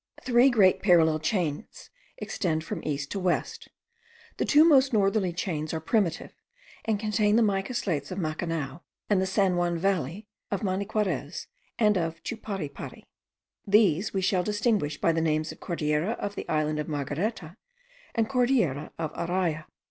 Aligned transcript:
Three 0.23 0.49
great 0.49 0.81
parallel 0.81 1.19
chains 1.19 1.91
extend 2.17 2.63
from 2.63 2.81
east 2.83 3.11
to 3.11 3.19
west. 3.19 3.67
The 4.37 4.45
two 4.45 4.63
most 4.65 4.93
northerly 4.93 5.31
chains 5.31 5.75
are 5.75 5.79
primitive, 5.79 6.33
and 6.83 6.99
contain 6.99 7.35
the 7.35 7.43
mica 7.43 7.75
slates 7.75 8.09
of 8.09 8.17
Macanao, 8.17 8.81
and 9.11 9.21
the 9.21 9.27
San 9.27 9.57
Juan 9.57 9.77
Valley, 9.77 10.25
of 10.49 10.63
Maniquarez, 10.63 11.45
and 11.77 11.99
of 11.99 12.23
Chuparipari. 12.23 13.03
These 13.67 14.11
we 14.11 14.21
shall 14.21 14.41
distinguish 14.41 14.99
by 14.99 15.11
the 15.11 15.21
names 15.21 15.51
of 15.51 15.59
Cordillera 15.59 16.13
of 16.13 16.33
the 16.33 16.49
island 16.49 16.79
of 16.79 16.87
Margareta, 16.87 17.57
and 18.15 18.27
Cordillera 18.27 18.93
of 18.97 19.13
Araya. 19.13 19.65